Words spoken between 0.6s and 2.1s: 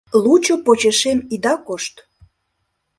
почешем ида кошт!»